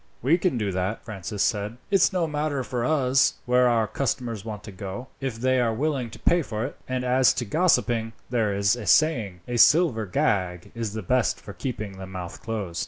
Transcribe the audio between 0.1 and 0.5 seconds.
"We